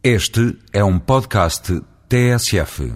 [0.00, 2.94] Este é um podcast TSF.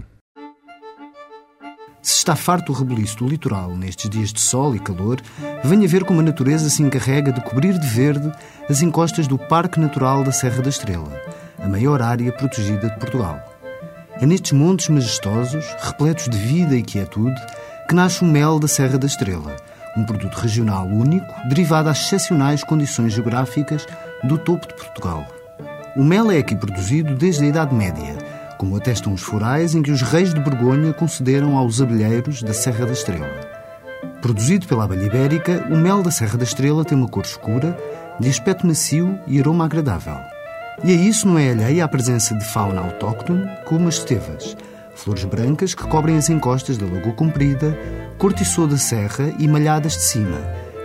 [2.01, 5.21] Se está farto o rebuliço do litoral nestes dias de sol e calor,
[5.65, 8.31] venha ver como a natureza se encarrega de cobrir de verde
[8.71, 11.21] as encostas do Parque Natural da Serra da Estrela,
[11.59, 13.37] a maior área protegida de Portugal.
[14.21, 17.41] É nestes montes majestosos, repletos de vida e quietude,
[17.89, 19.57] que nasce o mel da Serra da Estrela,
[19.97, 23.89] um produto regional único, derivado às excepcionais condições geográficas
[24.23, 25.42] do topo de Portugal.
[25.95, 28.17] O mel é aqui produzido desde a Idade Média,
[28.57, 32.87] como atestam os forais em que os reis de Borgonha concederam aos abelheiros da Serra
[32.87, 33.29] da Estrela.
[34.23, 37.77] Produzido pela abelha ibérica, o mel da Serra da Estrela tem uma cor escura,
[38.19, 40.17] de aspecto macio e aroma agradável.
[40.83, 44.57] E a isso não é alheia a presença de fauna autóctone, como as estevas,
[44.95, 47.79] flores brancas que cobrem as encostas da Lagoa Comprida,
[48.17, 50.39] cortiçou da serra e malhadas de cima,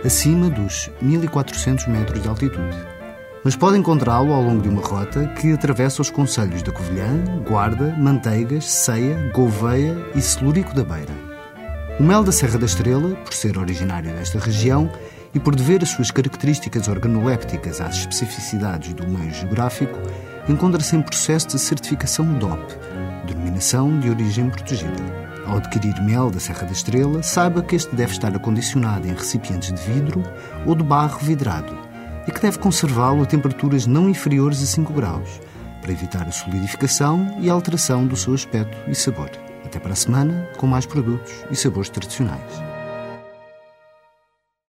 [0.04, 2.97] acima dos 1400 metros de altitude
[3.44, 7.94] mas pode encontrá-lo ao longo de uma rota que atravessa os concelhos da Covilhã, Guarda,
[7.96, 11.12] Manteigas, Ceia, Gouveia e Celúrico da Beira.
[11.98, 14.90] O mel da Serra da Estrela, por ser originário desta região
[15.34, 19.98] e por dever as suas características organolépticas às especificidades do meio geográfico,
[20.48, 22.74] encontra-se em processo de certificação DOP,
[23.26, 25.28] Denominação de Origem Protegida.
[25.46, 29.72] Ao adquirir mel da Serra da Estrela, saiba que este deve estar acondicionado em recipientes
[29.72, 30.22] de vidro
[30.66, 31.87] ou de barro vidrado
[32.28, 35.40] e que deve conservá-lo a temperaturas não inferiores a 5 graus,
[35.80, 39.30] para evitar a solidificação e a alteração do seu aspecto e sabor.
[39.64, 42.77] Até para a semana, com mais produtos e sabores tradicionais.